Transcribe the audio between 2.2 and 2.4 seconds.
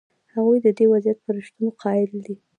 دی.